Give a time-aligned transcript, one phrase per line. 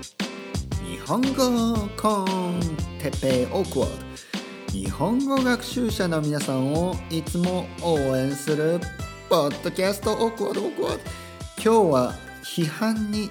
[0.00, 2.60] 日本語コン
[3.00, 4.72] テペオークワード。
[4.72, 8.78] 日本語学習者の皆さんをいつも応援する
[9.30, 11.00] ポッドキャストオークワードオークワード。
[11.56, 12.14] 今日は
[12.44, 13.30] 批判に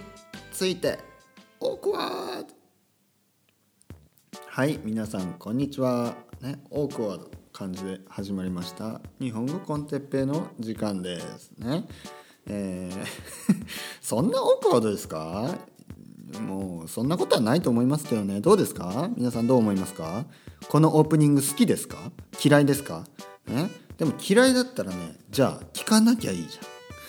[0.51, 0.97] ついて
[1.59, 2.47] オークワード。
[4.47, 6.15] はい皆さんこんにちは。
[6.41, 9.01] ねオークワード感じで始まりました。
[9.21, 11.51] 日本語コンテッペの時間です。
[11.59, 11.85] ね。
[12.47, 13.05] えー
[14.01, 15.55] そんなオークワードですか？
[16.41, 18.41] もうそんなことはないと思いますけどね。
[18.41, 19.09] どうですか？
[19.15, 20.25] 皆さんどう思いますか？
[20.69, 22.11] このオープニング好きですか？
[22.43, 23.05] 嫌いですか、
[23.47, 26.65] ね、でも嫌いだったらねじゃあ聞かなきゃいいじゃん。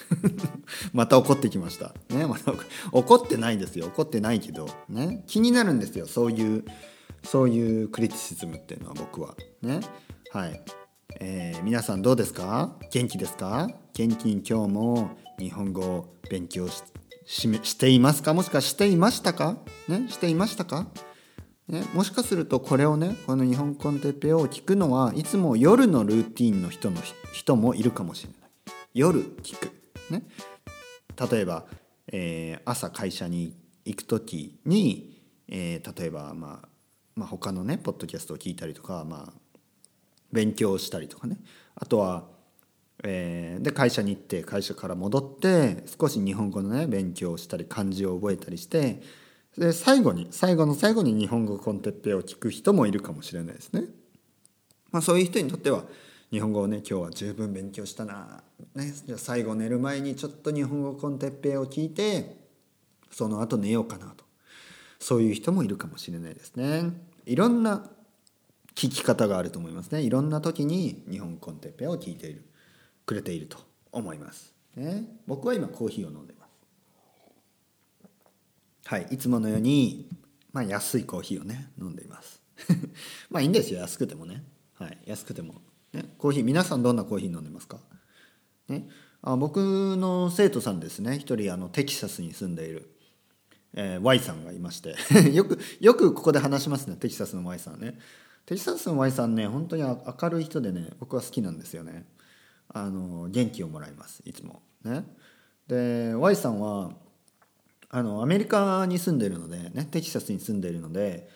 [0.93, 2.52] また怒ってきました、ね、また
[2.93, 3.87] 怒ってないですよ。
[3.87, 6.07] 怒ってないけど、ね、気になるんですよ。
[6.07, 6.65] そういう
[7.24, 9.35] そういうクリティシズムっていうのは僕は。
[9.63, 9.80] ね？
[10.33, 10.63] はい。
[11.19, 12.77] えー、皆さんどうですか？
[12.93, 13.69] 元気ですか？
[13.95, 16.83] 元気に今日も日本語を勉強し
[17.27, 18.33] ししていますか？
[18.33, 19.59] もしくはしていましたか？
[19.89, 20.09] ね？
[20.09, 20.87] していましたか？
[21.69, 27.01] ね、もしかするとこれをねこの日本コンテッペを聞くのはいつも夜のルーティンの人の
[27.32, 28.51] 人もいるかもしれない。
[28.95, 29.73] 夜聞く。
[30.09, 30.23] ね？
[31.30, 31.66] 例えば、
[32.13, 36.69] えー、朝会社に行く時に、えー、例えば、まあ、
[37.16, 39.59] まあ他のねポッドキャストを聞いたりとか、まあ、
[40.30, 41.38] 勉強したりとかね。
[41.74, 42.29] あとは
[43.09, 49.01] えー、で会社に行って会社から戻って少し日本語のね勉強をしたり漢字を覚えたりして
[49.57, 53.85] で最後に最後の最後に日本語コンテッペを聞く人もいるかもしれないですね。
[54.90, 55.85] まあ、そういう人にとっては
[56.30, 58.43] 日本語をね今日は十分勉強したな、
[58.74, 62.37] ね、じゃあ最後寝る前にちょっと日本語コンテッペを聞いて
[63.10, 64.25] その後寝ようかなと
[64.98, 66.91] そういう人もいるかもしれないですね。
[67.25, 67.88] いろんな
[68.75, 70.03] 聞き方があると思いますね。
[70.03, 72.44] いろんな時に日本コンテッペを聞いている。
[73.06, 73.59] くれていると
[73.93, 76.50] 思います、ね、僕は今コーヒーを飲んでます。
[78.87, 79.06] はい。
[79.10, 80.09] いつものように、
[80.53, 82.41] まあ、安いコーヒーをね飲んでいます。
[83.31, 83.81] まあいいんですよ。
[83.81, 84.44] 安くてもね。
[84.75, 84.98] はい。
[85.06, 85.60] 安くても、
[85.93, 87.81] ね、コーヒー皆さんどんなコーヒー飲んでますか？
[88.69, 88.88] ね。
[89.22, 91.19] あ僕の生徒さんですね。
[91.19, 92.91] 一人あのテキサスに住んでいる、
[93.75, 94.94] えー、Y さんがいまして。
[95.34, 96.97] よくよくここで話しますね。
[96.97, 97.98] テキサスの Y さんね。
[98.47, 102.06] テキサスの Y さんね本当に明るい人でね僕は好きなんですよね。
[102.76, 104.60] あの元気をもらいますいつも。
[104.84, 105.04] ね、
[105.66, 106.91] で Y さんは
[107.88, 111.28] あのアメリカに住んでるので、ね、テキサスに住んでるので、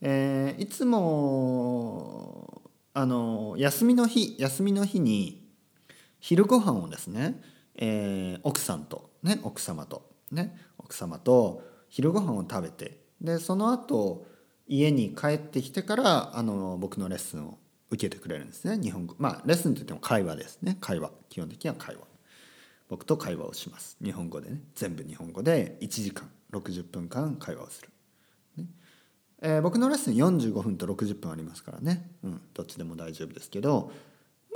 [0.00, 2.62] えー、いつも
[2.94, 5.46] あの休みの日休みの日に
[6.18, 7.40] 昼ご飯をですね、
[7.76, 14.26] えー、奥さんと、ね、奥様と、ね、奥様と昼ご飯を食べてでその後
[14.66, 17.58] 家に帰ってきてからあの僕のレッスンを
[17.90, 18.78] 受けてくれるんですね。
[18.82, 19.14] 日本語。
[19.18, 20.76] まあレッスンといっても会話ですね。
[20.80, 21.10] 会話。
[21.28, 22.02] 基本的には会話。
[22.88, 23.96] 僕と会話をします。
[24.02, 24.60] 日本語でね。
[24.74, 26.30] 全部日本語で1時間。
[26.52, 27.90] 60分間会話をする、
[28.56, 28.64] ね。
[29.42, 33.92] えー、僕のレッスン45分と60分ありますからね、うん、どっちでも大丈夫ですけど。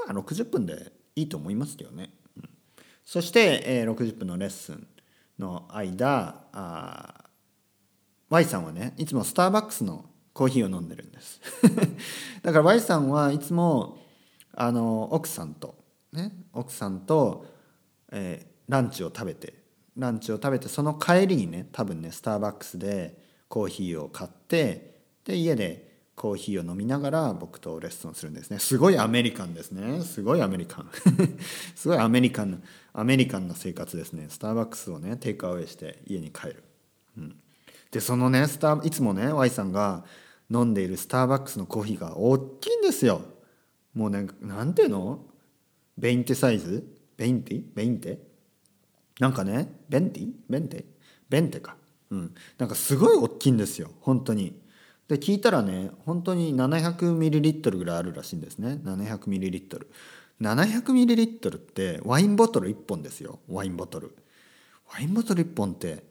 [0.07, 2.49] まあ60分でいいと思いますけどね、うん、
[3.05, 4.87] そして、えー、60分のレッスン
[5.39, 7.25] の間あ
[8.31, 11.41] Y さんはねいつもスターバックスのコーヒーを飲んでるんです。
[12.43, 13.99] だから Y さんはいつも
[14.55, 15.75] あの奥さんと
[16.13, 17.47] ね奥さんと、
[18.11, 19.55] えー、ランチを食べて
[19.97, 28.59] ランチを食べてその帰りにね多分ねスターバックスでコーヒーを買ってで家でコーヒーを飲みながら僕とレッスンするんですね。
[28.59, 30.03] すごいアメリカンですね。
[30.03, 30.91] すごいアメリカン。
[31.75, 34.27] すごいアメリカンアメリカンな生活ですね。
[34.29, 36.63] スターバックスをねテイクアウェイして家に帰る、
[37.17, 37.37] うん、
[37.91, 40.05] でそのねスターいつもね Y さんが
[40.53, 43.23] 飲んでいるスターバックスのコーヒーが大きいんですよ。
[43.95, 45.25] もうねなんていうの？
[45.97, 46.87] ベインテサイズ？
[47.17, 47.65] ベインティ？
[47.75, 48.19] ベインテ？
[49.19, 49.73] なんかね？
[49.89, 50.33] ベンティ？
[50.49, 50.85] ベンテ？
[51.29, 51.77] ベンテか。
[52.11, 52.35] うん。
[52.59, 53.91] なんかすごい大きいんですよ。
[54.01, 54.61] 本当に。
[55.09, 58.79] で聞いたらね本当に 700ml ぐらいあるらしいんですね。
[58.83, 59.87] 700ml
[60.41, 63.41] 700ml ってワインボトル1本ですよ。
[63.49, 64.15] ワインボトル。
[64.93, 66.03] ワインボトル1本って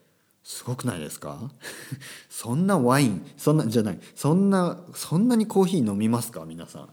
[0.43, 1.51] すごくないですか？
[2.29, 3.99] そんなワインそんなじゃない。
[4.15, 6.45] そんなそんなにコーヒー飲みますか？
[6.45, 6.89] 皆さん。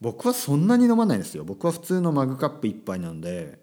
[0.00, 1.44] 僕はそんなに飲まないですよ。
[1.44, 3.60] 僕は普通のマグカップ1杯なんで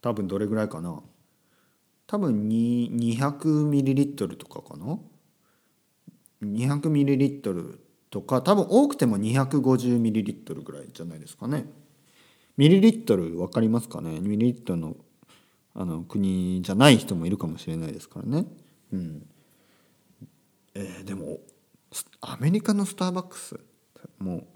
[0.00, 1.00] 多分どれぐらいかな。
[2.06, 4.98] 多分 200ml とかかな
[6.42, 7.78] ？200ml
[8.10, 11.66] とか多分多くても 250ml ぐらいじゃないですかね。
[12.56, 14.18] ミリリットル分かりますかね？
[14.20, 14.96] ミリリットルの
[15.74, 18.46] あの国じゃない人もいるかもしれないですからね。
[18.92, 19.26] うん
[20.74, 21.38] えー、でも
[22.20, 23.58] アメリカのスターバックス
[24.18, 24.46] もう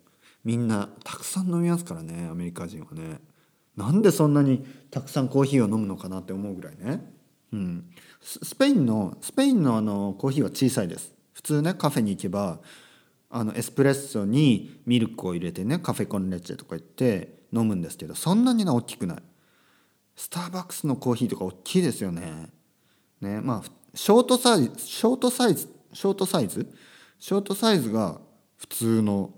[0.44, 3.20] みんなたくさん飲みますからねアメリカ人はね。
[3.76, 7.12] なんでそんなにたくさんコーヒーを飲むのかなって思うぐらいね。
[7.52, 7.90] うん、
[8.20, 12.58] スペインのスペインのあのコーヒーは小さいです普通ねカフェに行けば
[13.30, 19.22] あのエスプレッソにミルクを入れてねカフェコンレッチェとか言って飲むんですけどそんなにな大きくない
[20.16, 22.50] スターバックスのコーヒーとか大きいですよね。
[23.20, 26.66] ねまあショートサイズショートサイズショートサイズ？
[27.18, 28.20] ショートサイズが
[28.56, 29.30] 普通の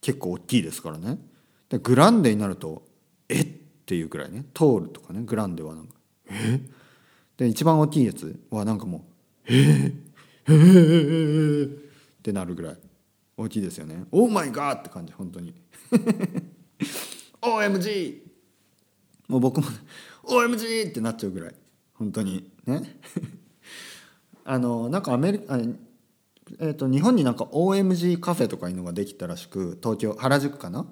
[0.00, 1.18] 結構大きいですからね。
[1.68, 2.82] でグランデになると
[3.28, 3.40] え？
[3.40, 3.46] っ
[3.86, 4.44] ていうくらいね。
[4.54, 5.22] トールとかね。
[5.22, 5.94] グランデはなんか
[6.30, 6.60] え？
[7.36, 9.02] で一番大きいやつはなんかもう
[9.46, 9.52] え？
[9.52, 9.92] ー、
[10.48, 10.52] え？
[10.52, 12.76] ー、ってなるぐらい
[13.36, 14.04] 大きいですよね。
[14.12, 15.54] オーマイガーって感じ本当に。
[17.42, 18.22] OMG
[19.28, 19.66] もう僕も
[20.26, 21.54] OMG ってなっちゃうぐらい。
[21.94, 22.50] 本当に。
[22.66, 22.82] ね。
[24.44, 25.58] あのなんかアメリカ
[26.60, 30.86] えーと、日本になんか OMG カフェとかいうのができたらしく東京原宿かな？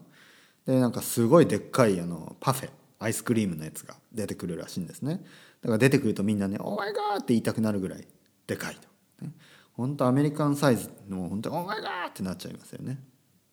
[0.67, 5.25] でなんかすごいでっかいあのパフェアイスクリームのやつが出てくるらしいんですね。
[5.63, 8.07] だから出てくるとみんなね「オーマイガー!」って言いたくなるぐらい
[8.47, 9.33] でかいと、ね、
[9.75, 12.99] 本当アメリカンサイズの本当に「オーマイガー!」ってなっちゃいますよね。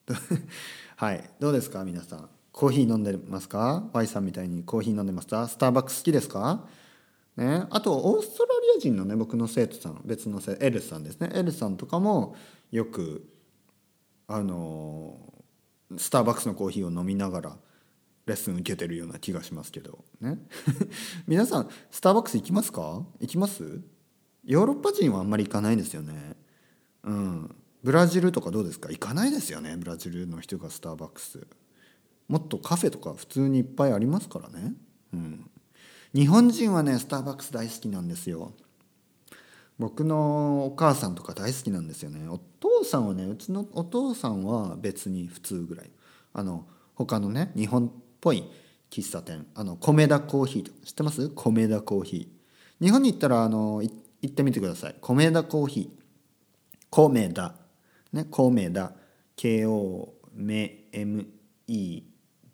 [0.98, 1.30] はい。
[1.39, 2.30] どうですか皆さん？
[2.51, 5.48] コーヒー飲んでますか？Y さんみたいにコーヒー飲んでますか？
[5.48, 6.68] スターバックス好きですか？
[7.38, 11.30] ね、あとオーストラリア人のね僕の生徒さん別の生エルさんですね。
[11.33, 12.36] エルさんとかも
[12.71, 13.25] よく
[14.27, 15.18] あの
[15.98, 17.57] スターバックスのコーヒーを飲みながら
[18.25, 20.04] レッスン受けてるような気がしますけど。
[20.19, 20.39] ね。
[21.25, 23.01] 皆さんスターバックス行きますか？
[23.21, 23.80] 行きます？
[24.44, 26.36] ヨーロッパ人はあんまり行かないですよね。
[27.04, 27.56] うん。
[27.81, 28.89] ブラジルとかどうですか？
[28.89, 31.47] 行かないですよねブラジルの人がスターバックス。
[32.31, 34.74] もっとカフェとか普通にいっぱいありますからね。
[35.13, 35.50] うん。
[36.16, 38.54] 日本人はねスターバックス大好きなんですよ。
[39.78, 42.30] 僕のお母さんとか大好きなんですよね。
[42.30, 45.92] お父さんはねうちのお父さんは別に普通ぐらい。
[46.31, 47.92] あの他のね日本っ
[48.22, 48.45] ぽい
[48.89, 49.45] 喫茶店。
[49.54, 51.30] あの米田コーヒー知ってます？
[51.36, 52.86] 米田コーヒー。
[52.86, 53.92] 日本に行ったらあの行
[54.25, 54.95] ってみてください。
[55.01, 55.89] 米田コーヒー。
[56.89, 57.56] 米田
[58.13, 58.94] ね米田
[59.36, 60.13] K-O-M-E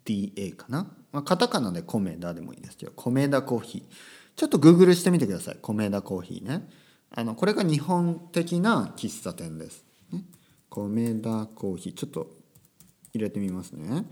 [0.08, 0.90] DA かな？
[1.12, 3.82] まあ、カタカナで米田でもいいですけど米田コーヒー。
[4.36, 5.58] ちょっとグーグルしてみてください。
[5.60, 6.68] 米田コーヒーね。
[7.10, 10.24] あのこれが日本的な喫茶店です、ね、
[10.70, 11.94] 米田コーヒー。
[11.94, 12.30] ちょっと
[13.12, 14.04] 入れてみますね。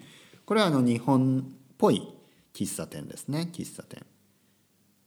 [0.44, 1.42] これはあの日本っ
[1.78, 2.02] ぽい
[2.52, 3.48] 喫茶店ですね。
[3.52, 4.04] 喫茶店。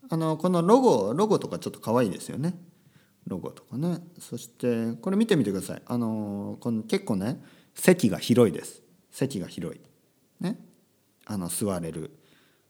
[0.09, 2.55] あのこのロゴロゴとかちょっと可愛いですよね。
[3.27, 3.99] ロゴとかね。
[4.19, 5.81] そしてこれ見てみてください。
[5.85, 7.43] あのこの結構ね
[7.75, 8.81] 席が広いです。
[9.11, 9.81] 席が広い。
[10.39, 10.59] ね。
[11.29, 12.11] あの座れる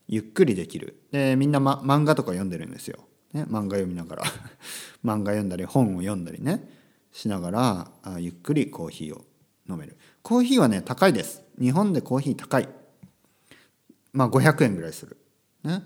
[0.08, 1.02] ゆっくりできる。
[1.12, 3.00] でみんな、ま、漫画とか読んでるんですよ、
[3.34, 4.24] ね、漫画読みながら。
[5.04, 6.70] 漫画読んだり本を読んだりね。
[7.14, 9.26] しながらあゆっくりコーヒーを
[9.70, 9.98] 飲める。
[10.22, 11.42] コーヒーはね高いです。
[11.60, 12.68] 日本でコーヒー高い。
[14.12, 15.18] まあ500円ぐらいする。
[15.64, 15.84] ね。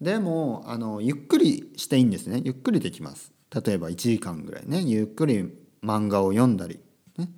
[0.00, 2.40] でもあのゆっくりしていいんですね。
[2.42, 3.32] ゆっくりできます。
[3.54, 4.80] 例えば1時間ぐらいね。
[4.82, 6.80] ゆっくり漫画を読んだり
[7.18, 7.28] ね、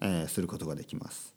[0.00, 1.34] えー、することができます。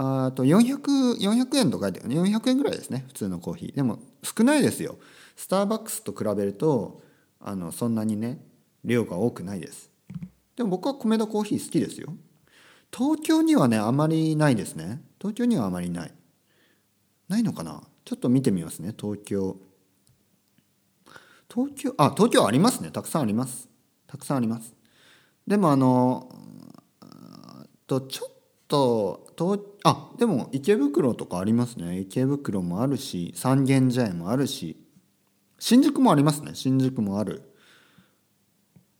[0.00, 3.04] あと 400, 400円と書いてある400円ぐらいですね。
[3.08, 3.74] 普通のコーヒー。
[3.74, 4.96] でも少ないですよ。
[5.34, 7.02] スターバックスと比べると
[7.40, 8.38] あのそんなにね
[8.84, 9.90] 量が多くないです。
[10.54, 12.14] でも僕は米田コーヒー好きですよ。
[12.96, 15.02] 東京にはねあまりないですね。
[15.20, 16.12] 東京にはあまりない。
[17.28, 17.82] ないのかな？
[18.04, 18.94] ちょっと見てみますね。
[18.96, 19.56] 東京。
[21.52, 22.92] 東京あ東京ありますね。
[22.92, 23.68] たくさんあります。
[24.06, 24.76] たくさんあります。
[25.44, 26.32] でもあの
[27.88, 28.37] とちょっ
[28.68, 31.98] ととあでも池袋とかありますね。
[32.00, 34.84] 池袋もあるし三軒茶屋もあるし。
[35.58, 36.52] 新宿もありますね。
[36.54, 37.42] 新宿もある。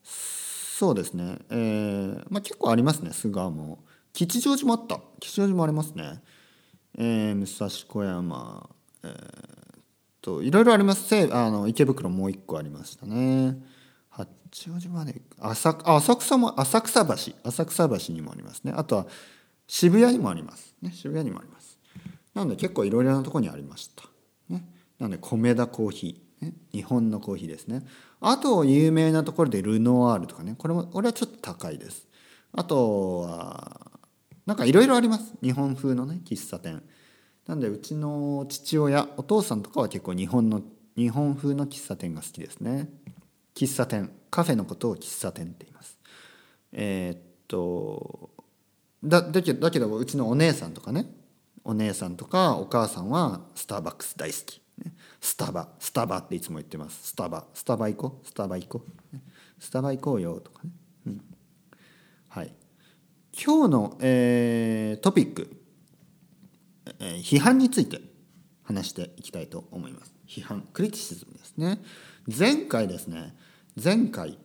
[0.03, 1.39] そうですね。
[1.51, 3.13] えー、まあ結構ありますね。
[3.13, 5.01] 菅も吉祥寺もあった。
[5.21, 6.21] 吉祥寺もありますね。
[6.97, 8.69] えー、武蔵小山。
[9.05, 9.13] えー、
[10.21, 11.15] といろいろあります。
[11.33, 13.57] あの池袋もう一個ありましたね。
[14.09, 14.27] 八
[14.71, 17.15] 王子まで浅浅草も浅草橋。
[17.45, 18.73] 浅草橋にもありますね。
[18.75, 19.07] あとは
[19.69, 21.79] 渋谷にもあります、ね、渋谷にもあります。
[22.35, 24.05] なので結構いろいろなとこにありました、
[24.49, 24.65] ね、
[24.99, 27.85] なので米田コーヒー、ね、日本のコーヒーですね。
[28.21, 30.55] あと有名なところでルノワールとかね。
[30.59, 32.09] これも俺はちょっと高いです。
[32.53, 33.91] あとは
[34.47, 35.35] なんかいろいろあります。
[35.43, 36.83] 日本風のね喫茶店。
[37.47, 40.63] なんでうちの父親お父さんとかは結構日本の
[40.97, 42.89] 日本風の喫茶店が好きですね。
[43.55, 44.11] 喫茶店。
[44.31, 45.99] カフェのことを喫茶店って言います。
[46.73, 48.31] えー、っと
[49.03, 51.07] だだけだけどうちのお姉さんとかね
[51.65, 57.09] お姉さんとかお母さんはスターバックス大好き、ね、スタバスタバっていつも言ってます。
[57.09, 57.45] スタバ。
[57.55, 58.27] スタバ行こう。
[58.27, 59.17] スタバ行こう、
[59.59, 60.71] スタバ行こうよとかね、
[61.07, 61.21] うん、
[62.29, 62.53] はい。
[63.45, 65.51] 今日の、えー、トピック、
[67.01, 68.01] えー、批判について
[68.65, 70.15] 話していきたいと思います。
[70.27, 71.81] 批判クリティシズムですね。
[72.27, 73.35] 前回ですね
[73.83, 74.39] 前回、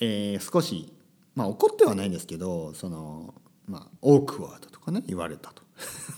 [0.00, 0.92] えー、少し
[1.34, 3.34] まあ怒ってはないんですけどその
[3.68, 5.62] まあオークワードとかね言われたと。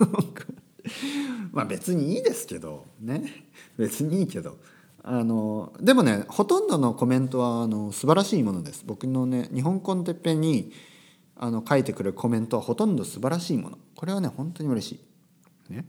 [1.53, 3.47] まあ別にいいですけどね。
[3.77, 4.59] 別にいいけど。
[5.03, 8.85] あのでもねほとんどのコメントはあの素晴らしいものです。
[8.87, 10.73] 僕のね日本コンテッペに
[11.37, 13.79] あの書いてくれるコメントはほとんど素晴らしいもの。
[13.97, 15.01] これはね本当に嬉し
[15.71, 15.87] い、ね、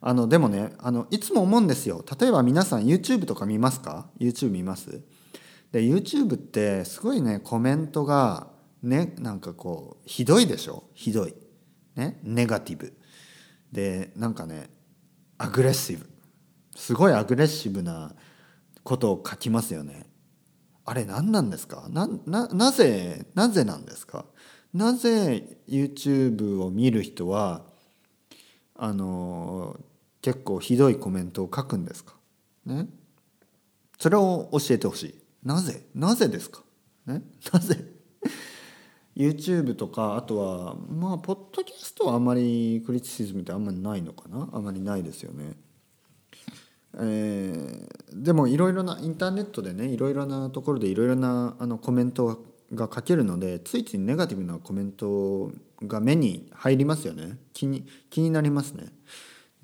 [0.00, 2.02] あのでもねあのいつも思うんですよ。
[2.18, 5.02] 例えば皆さん YouTube とか見ますか？YouTube 見ます？
[5.70, 8.46] で YouTube ってすごいねコメントが
[8.84, 10.84] ねなんかこうひどいでしょ？
[10.94, 11.34] ひどい。
[11.96, 12.20] ね？
[12.22, 12.96] ネガティブ。
[13.72, 14.70] でなんかね
[15.38, 16.08] アグレッシブ。
[16.76, 18.14] すごいアグレッシブな
[18.82, 20.06] ことを書きますよね。
[20.84, 21.86] あれ何なんですか？
[21.88, 24.26] なななぜなぜなんですか？
[24.72, 27.64] なぜ YouTube を見る人は
[28.76, 29.80] あの
[30.20, 32.14] 結構ひどいコメントを書くんですか？
[32.66, 32.88] ね？
[33.98, 35.14] それを教えてほしい。
[35.42, 35.86] なぜ？
[35.94, 36.62] なぜですか？
[37.06, 37.22] ね？
[37.52, 37.93] なぜ？
[39.16, 44.48] YouTube とかあとはまあポッドキャストはあまりクリティシズムってあんまりないのかな？
[44.52, 45.52] あまりないですよね。
[46.96, 55.50] えー、でもいろいろなインターネットでねいろいろなところでいろいろなあのコメントが書けるのでついついネガティブなコメント
[55.82, 57.38] が目に入りますよね。
[57.52, 58.86] 気に気になりますね。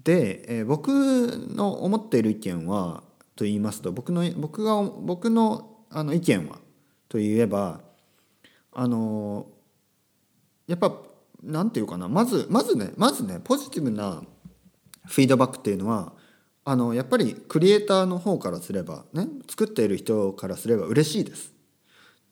[0.04, 3.02] で、えー、僕の思っている意見は
[3.36, 6.58] と言いますと僕の僕が僕のあの意見は
[7.08, 7.80] といえば
[8.72, 9.46] あの
[10.66, 10.96] やっぱ
[11.42, 14.22] 何て言うかなまずまずねまずねポジティブな
[15.06, 16.12] フィードバックっていうのは
[16.64, 21.52] あのやっぱりクリエイターの方からすればね作っている人からすれば嬉しいです。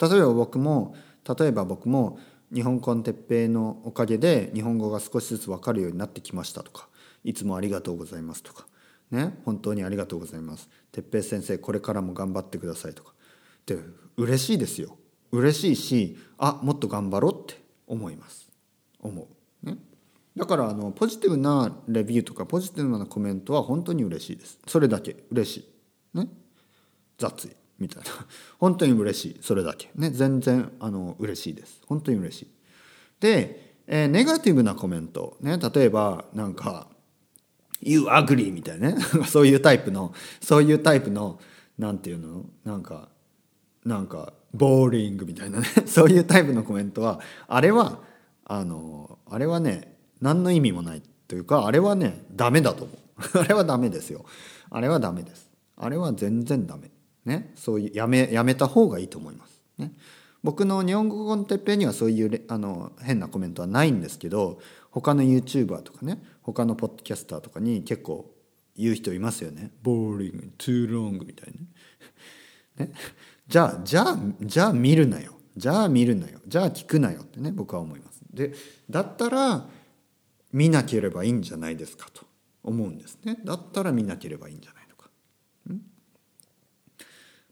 [0.00, 0.94] 例えば僕も
[1.38, 2.20] 例えば僕も
[2.54, 6.88] 日本コンテッペイのおかげで日本語が少しずつ分かるようになってきましたとか
[7.24, 8.66] いつもありがとうございますとか
[9.10, 10.68] ね本当にありがとうございます。
[10.92, 13.14] 哲平先生これからも頑張ってくださいとか。
[13.66, 13.78] で
[14.16, 14.97] 嬉しいですよ。
[15.32, 18.48] 嬉しいしあもっと頑張ろうって思います。
[19.00, 19.28] 思
[19.62, 19.66] う。
[19.66, 19.76] ね。
[20.36, 24.58] だからあのポジティブなレビューとかポジティブなコメントは本当に嬉しいです。
[24.66, 25.16] それだけ。
[25.30, 25.56] 嬉し
[26.14, 26.18] い。
[26.18, 26.28] ね。
[27.18, 28.10] 雑いみたいな。
[28.58, 29.38] 本当に嬉しい。
[29.40, 29.90] それだけ。
[29.94, 30.10] ね。
[30.10, 31.80] 全然あの嬉しいです。
[31.86, 32.48] 本当に嬉しい。
[33.20, 35.36] で、えー、ネガティブなコメント。
[35.40, 35.58] ね。
[35.58, 36.88] 例えばなんか
[37.80, 39.02] 「You ugly」みたいなね。
[39.26, 41.40] そういうタイプのそういうタイプの
[41.78, 42.44] なんていうの？
[42.64, 43.08] なんか
[43.84, 45.66] なんかボーリングみたいなね。
[45.86, 48.00] そういうタイプのコメントはあれは
[48.44, 52.98] あのあれはね何の意味もないというかあれはねダメだと思う。
[53.40, 54.24] あれはダメですよ。
[54.70, 55.50] あれはダメです。
[55.76, 56.90] あれは全然ダメ。
[57.24, 57.52] ね。
[57.56, 59.60] そういうやめやめた方がいいと思います。
[59.78, 59.92] ね。
[60.42, 68.32] 僕の日本語コンテッペにはそういうあの変なコメントはないんですけど他の YouTuber とかね他のポッドキャスターとかに結構
[68.76, 71.52] 言う人いますよね「ボーリング」「トゥーロング」みたい
[72.78, 72.92] なね。
[73.48, 78.20] じゃあじゃあじゃあ見るなよじゃあ見るなよじゃあ聞くなよってね僕は思います。
[78.32, 78.52] で
[78.90, 79.66] だったら
[80.52, 82.24] 見なければいいんじゃないですかと
[82.62, 83.38] 思うんですね。
[83.44, 85.08] だったら見なければいいんじゃないのか。
[85.70, 85.80] ん？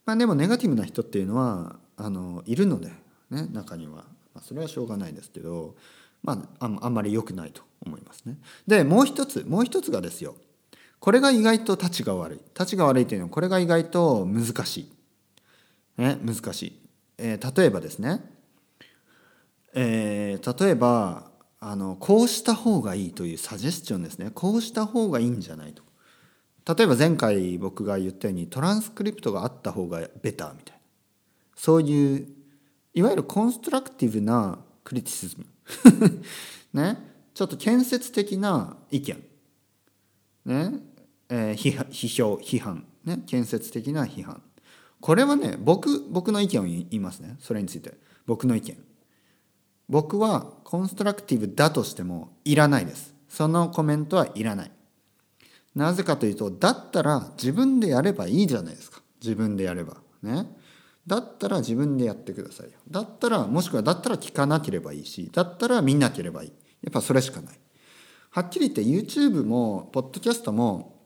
[0.04, 2.90] まあでもネガティブな人っていうのはあのいるので、
[3.30, 4.04] ね、中には、ま
[4.36, 5.74] あ、それはしょうがないですけど、
[6.22, 8.36] まあ、あんまり良くないと思いますね。
[8.66, 10.36] でもう一つもう一つがですよ
[11.00, 14.95] これが意外とたちが悪いたちが悪いというのはこれが意外と難しい。
[15.98, 16.80] ね、難しい、
[17.18, 18.20] えー、例えばですね、
[19.74, 24.30] えー、例えばあのこうした方がいいというサジェスチョンですね。
[24.34, 25.82] こうした方がいいんじゃないと。
[26.74, 30.80] 例えば前回僕が言ったようにトランスクリプトがあった方がベターみたいな。
[31.56, 32.26] そういう
[32.92, 35.46] いわゆるコンストラクティブなクリティシズム。
[36.72, 36.98] ね。
[37.34, 39.22] ちょっと建設的な意見。
[40.46, 40.80] ね、
[41.28, 42.86] えー、批評批判。
[43.04, 43.22] ね。
[43.26, 44.42] 建設的な批判。
[45.06, 47.36] これはね僕僕の意見を言いますね。
[47.38, 47.94] それについて。
[48.26, 48.76] 僕の意見。
[49.88, 53.14] 僕はコンストラクティブだとしてもいらないです。
[53.28, 54.70] そのコメントはいらない。
[55.76, 59.00] なぜかというとだったら自分でやればいいじゃないですか。
[59.22, 59.98] 自分でやれば。
[60.24, 60.48] ね。
[61.06, 62.72] だったら自分でやってくださいよ。
[62.90, 66.52] だったらもしくはだったら聞かなければいいしだったら見なければいい。
[66.82, 67.60] やっぱそれしかない。
[68.30, 70.96] はっきり言って YouTube もポッドキャストも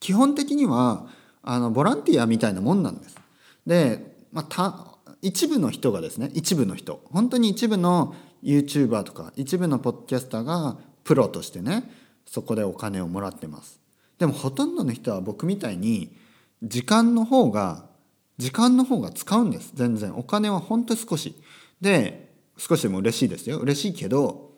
[0.00, 1.08] 基本的には
[1.42, 3.22] あのボランティアみたいなもんなんです。
[3.66, 11.90] で、まあ、一部の人がですね一部の人本当に一部の YouTuber とか一部のポッドキャスターがプロとしてね
[12.26, 13.80] そこでお金をもらってます。
[14.18, 16.16] でもほとんどの人は僕みたいに
[16.62, 17.86] 時間の方が
[18.38, 19.72] 時間の方が使うんです。
[19.74, 20.16] 全然。
[20.16, 21.34] お金は本当に少し。
[21.80, 23.58] で少しでも嬉しいですよ。
[23.58, 24.52] 嬉しいけど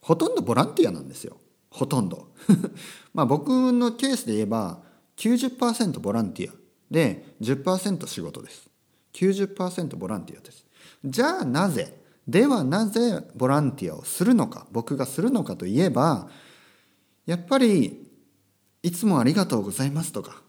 [0.00, 1.36] ほとんどボランティアなんですよ。
[1.70, 2.28] ほとんど。
[3.12, 4.82] まあ僕のケースで言えば
[5.16, 6.54] 90%ボランティア。
[6.90, 8.68] で10%仕事です。
[9.14, 10.66] 90%ボランティアです。
[11.04, 16.28] じゃあなぜではなぜボランティアをするのか僕がするのかといえば
[17.24, 18.10] やっぱり
[18.82, 20.42] いつもありがとうございますとか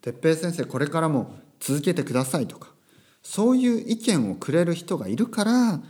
[0.00, 2.70] 哲平先生これからも続けてくださいとか
[3.22, 5.80] そういう意見をくれる人がいるから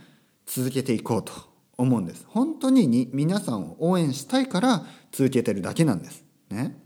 [0.45, 1.33] 続けていこうと
[1.77, 2.25] 思うんです。
[2.27, 6.23] 本当にに皆さんを応援したいから続けてるだけなんです。
[6.49, 6.79] ね。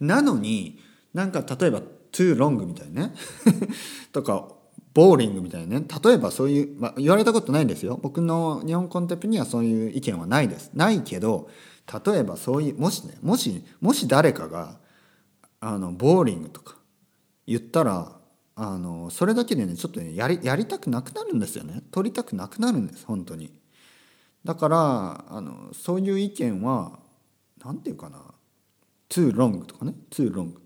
[0.00, 0.78] なのに
[1.16, 1.80] なんか例えば
[2.12, 3.14] too long みたいなね。
[4.12, 4.48] とか
[4.92, 5.86] ボーリングみたいなね。
[6.04, 7.98] 例えばそういう、まあ、言われたことないんですよ。
[8.02, 10.70] 僕の日本コンテッペにはそういう意見はないです。
[10.74, 11.48] ないけど
[12.04, 14.78] 例えばそういうもしねもしもし誰かが
[15.60, 16.76] あのボーリングとか
[17.46, 18.18] 言ったら
[18.54, 21.82] あのそれだけでねちょっとねやりやりたくなくなるんですよね。
[21.92, 23.50] 取りたくなくなるんです本当に。
[24.44, 26.98] だからあのそういう意見は
[27.64, 28.20] 何て言うかな。
[29.08, 29.94] too long とかね。
[30.10, 30.65] too long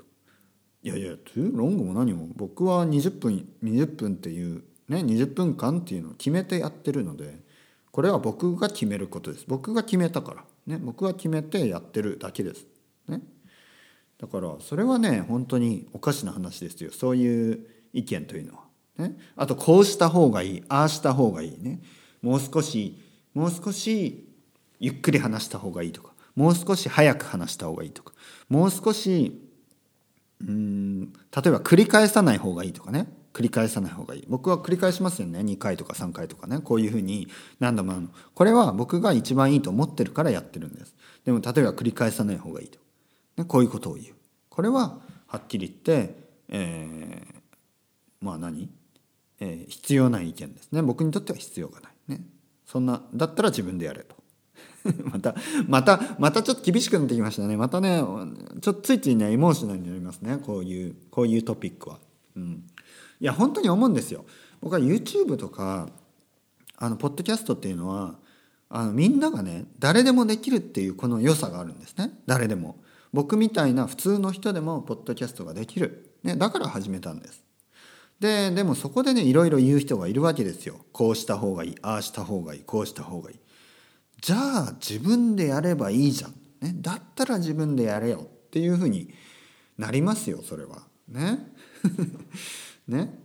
[0.82, 2.28] いやいや too long も何も。
[2.36, 7.38] 僕は20分20分っていうね20分間っていうのを決めてやってるので
[7.92, 9.44] これは僕が決めることです。
[9.46, 10.44] 僕が決めたから。
[10.66, 12.66] ね僕が決めてやってるだけです。
[13.08, 13.20] ね。
[14.18, 16.90] だからそれはね本当におかしな話ですよ。
[16.92, 18.60] そういう意見というのは。
[18.98, 20.64] ね、あとこうした方がいい。
[20.68, 21.80] ああした方がいいね。
[22.22, 22.98] もう少し
[23.34, 24.26] もう少し
[24.78, 26.12] ゆっくり話した方がいいとか。
[26.36, 28.12] もう少し早く話した方がいいとか。
[28.48, 29.49] もう少し
[30.46, 31.12] うん例
[31.46, 33.06] えば繰り返さない方がいいとかね。
[33.32, 34.24] 繰り返さない方がいい。
[34.28, 35.40] 僕は繰り返しますよね。
[35.40, 36.58] 2回とか3回とかね。
[36.58, 37.28] こういうふうに
[37.60, 40.94] 何度もあのこれは僕が一番いいと思ってるからやってるんです。
[41.24, 42.78] でも例えば繰り返さない方がいいと、
[43.36, 44.14] ね、こういうことを言う。
[44.48, 46.16] これははっきり言って、
[46.48, 47.34] えー、
[48.20, 48.68] まあ何、
[49.38, 50.82] えー、必要ない意見ですね。
[50.82, 51.92] 僕にとっては必要がない。
[52.08, 52.22] ね。
[52.66, 54.16] そんなだったら自分でやれと。
[55.04, 55.34] また
[55.66, 58.02] またまたちょっと厳しくなってきましたねまたね
[58.60, 61.98] ちょっとついついねエモーショナルになりますねこういうこういうトピックは。
[62.36, 62.64] うん、
[63.20, 64.24] いや本当に思うんですよ。
[64.60, 65.88] 僕は YouTube とか
[66.76, 68.16] あのポッドキャストっていうのは
[68.68, 72.76] あのみんながね誰でもできるっていうこの良さがあるんですね誰でも。
[73.12, 77.42] 僕みたいな普通の人でもポッドキャストができる、ね、だから始めたんです。
[78.20, 83.38] ででもそこでねいろいろ言う人がいるわけですよこうした方がいいああした方がいいこうした方がいい
[84.20, 84.36] じゃ
[84.68, 89.12] あ自分でやればいいじゃん、ね、だったら自分でやれよっていうふうに
[89.78, 90.82] なりますよそれは。
[91.08, 91.38] ね。
[92.86, 93.18] ね。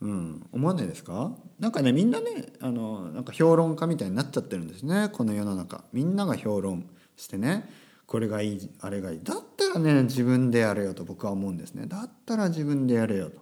[0.00, 0.46] うん。
[0.52, 1.36] 思わないですか？
[1.58, 5.08] なんかねみんなねあのなんか評論家みたいになっちゃってるんですね。
[5.12, 5.84] この世の中。
[5.92, 7.68] みんなが評論してね。
[8.06, 9.20] これがいいあれがいい。
[9.22, 11.86] だったらね自分でやれよと僕は思うんですね。
[11.86, 13.40] だったら自分でやれよと。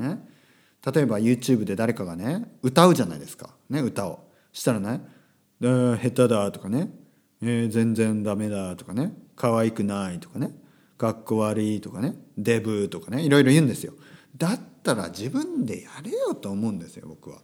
[0.00, 0.28] ね、
[0.92, 4.26] 例えば YouTube で誰かがね歌うじゃないですか、ね、歌を。
[4.52, 5.00] したらね
[5.60, 6.90] 「下手だ」とかね、
[7.42, 10.54] えー「全然ダメだ」とかね「可愛くない」とかね
[10.98, 13.22] 「かっこ悪い」とかね「デブ」とかね。
[13.22, 13.94] いろいろ言うんですよ。
[14.36, 17.38] だったら自分でやれよと思うんですよ僕は。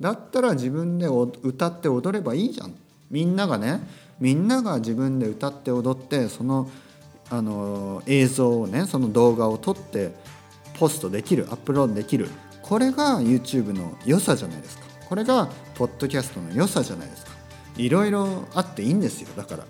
[0.00, 2.74] だったら自分で歌って踊ればいいじゃん。
[3.10, 3.80] みんながね。
[4.18, 6.70] みんなが自分で歌って踊ってその
[7.28, 10.14] あの映像をねその動画を撮って
[10.78, 12.28] ポストできるアップロードできる。
[12.62, 14.84] これが YouTube の良さじゃないですか。
[15.08, 17.35] これがポッドキャストの良さじゃないですか。
[17.76, 19.28] いろいろあっていいんですよ。
[19.36, 19.64] だから。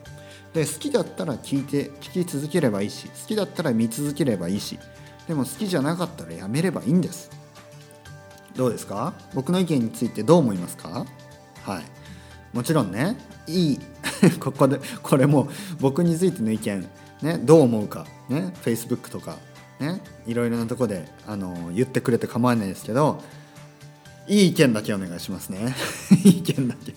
[0.55, 4.79] で好きだったら聞いて聞き続ければいいし好きだったら見続ければいいし
[5.29, 7.31] でも好きじゃなかったらやめればいいんです。
[8.57, 9.13] どうですか？
[9.35, 11.05] 僕の意見についてどう思いますか？
[11.63, 11.85] はい。
[12.57, 13.81] もちろんねいい。
[14.41, 16.89] ここでこれも僕についての意見
[17.21, 19.37] ねどう思うかね Facebook とか
[19.79, 23.21] ねいろいろなとこであの言ってくれて構わないですけど
[24.27, 25.75] いい意見だけお願いしますね。
[26.25, 26.95] いい意見だけ。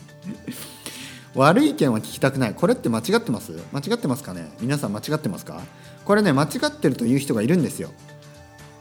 [1.39, 2.53] 悪い意見は聞きたくない。
[2.53, 3.53] これって間違ってます？
[3.71, 4.51] 間違ってますかね？
[4.59, 5.61] 皆さん間違ってますか？
[6.03, 7.91] これね間違ってるという人がいるんですよ。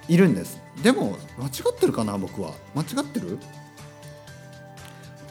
[0.09, 0.61] いるんです。
[0.83, 2.51] でも間違ってるかな僕は？
[2.75, 3.39] 間違ってる？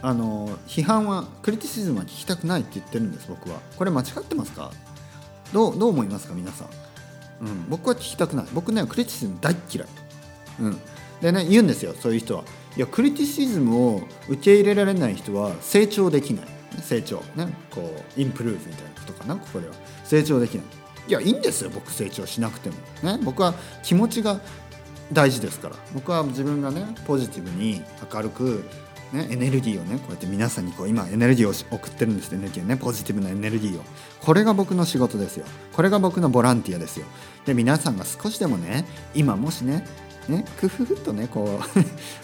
[0.01, 3.59] あの批判はクリティシズムは聞きたくないって言ってるんです僕は。
[3.77, 4.71] これ間違ってますか？
[5.51, 7.45] どうどう思いますか皆さん？
[7.45, 8.45] うん、僕は聞きたくない。
[8.53, 9.87] 僕ねクリティシズム大嫌い、
[10.61, 10.79] うん、
[11.19, 12.45] でね言うんですよそういう人は。
[12.77, 16.56] いやクリティシズムを受け入れられない人は成長できない。
[16.81, 17.81] 成長ねこ
[18.17, 19.73] うインプルーブみたいなことかなここでは。
[20.03, 20.65] 成長できない。
[21.07, 23.19] いやいいんですよ僕成長しなくてもね。
[23.23, 23.53] 僕は
[23.83, 24.39] 気持ちが
[25.11, 25.75] 大事ですから。
[25.93, 27.81] 僕は自分がねポジティブに
[28.13, 28.63] 明るく
[29.13, 33.83] ね、エネルギーをねこうやって皆さんにこう今エネルギーを送ってるんですエネルギーねポジティブなエネルギーを。
[34.19, 35.45] これが僕の仕事ですよ。
[35.71, 37.05] これが僕のボランティアですよ。
[37.45, 39.87] で皆さんが少しでもね今もしね
[40.27, 41.61] ねクフフとねこ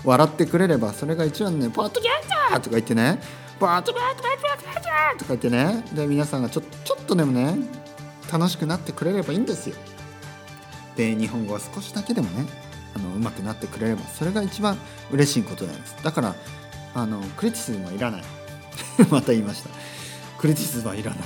[0.04, 3.22] う笑ってくれればそれが一番ね「ポッドキャスター!」とか言ってね
[3.60, 4.22] 「ポッドキャス
[4.84, 7.56] ター!」とか言ってねで皆さんがちょちょっとでもね
[8.32, 9.76] 楽しくなってくれればいいんですよ
[10.96, 12.46] で日本語が少しだけでもね
[12.96, 14.78] あの上手くなってくれればそれが一番
[15.12, 16.36] 嬉しいことなんですだから
[16.96, 18.24] あのクリティシズムはいらない
[19.10, 19.70] また言いました
[20.38, 21.20] クリティシズムはいらない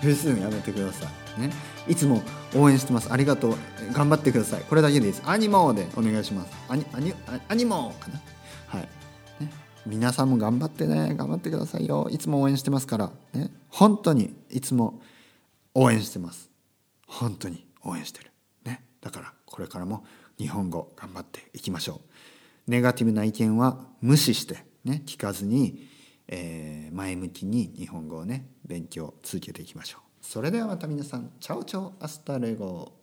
[0.00, 1.06] クリティシズムやめてくださ
[1.38, 1.50] いね
[1.88, 2.22] いつも
[2.54, 3.56] 応援してますありがとう
[3.92, 7.14] 頑張ってくださいこれだけでいいですアニモーでお願いしますアニアニ
[7.48, 8.20] アニモーかな
[8.66, 8.88] はい
[9.86, 12.08] 皆さんも頑張ってね頑張ってくださいよ。
[12.10, 13.10] いつも応援してますから。
[13.34, 13.50] ね。
[13.68, 15.00] 本当にいつも
[15.74, 16.50] 応援してます。
[17.06, 18.30] 本当に応援してる。
[18.64, 18.84] ね。
[19.00, 20.04] だからこれからも
[20.38, 22.00] 日本語頑張っていきましょ
[22.66, 22.70] う。
[22.70, 25.02] ネガティブな意見は無視してね。
[25.04, 25.88] 聞かずに、
[26.28, 30.24] えー、前向きに日本語をね勉強続けていきましょう。
[30.24, 31.32] それではまた皆さん。
[31.40, 33.01] Chao chao hasta luego。